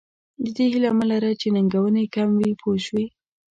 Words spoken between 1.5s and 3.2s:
ننګونې کم وي پوه شوې!.